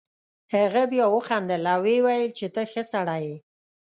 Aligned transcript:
هغه 0.55 0.81
بیا 0.91 1.05
وخندل 1.15 1.63
او 1.73 1.79
ویې 1.85 1.97
ویل 2.05 2.29
چې 2.37 2.47
ته 2.55 2.61
ښه 2.71 2.83
سړی 2.93 3.21
یې. 3.29 3.35